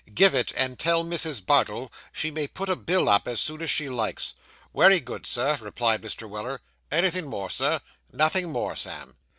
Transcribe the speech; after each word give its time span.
Give 0.15 0.33
it, 0.33 0.51
and 0.57 0.79
tell 0.79 1.05
Mrs. 1.05 1.45
Bardell 1.45 1.91
she 2.11 2.31
may 2.31 2.47
put 2.47 2.69
a 2.69 2.75
bill 2.75 3.07
up, 3.07 3.27
as 3.27 3.39
soon 3.39 3.61
as 3.61 3.69
she 3.69 3.87
likes.' 3.87 4.33
'Wery 4.73 4.99
good, 4.99 5.27
sir,' 5.27 5.59
replied 5.61 6.01
Mr. 6.01 6.27
Weller; 6.27 6.59
'anythin' 6.91 7.27
more, 7.27 7.51
sir?' 7.51 7.79
'Nothing 8.11 8.51
more, 8.51 8.75
Sam. 8.75 9.15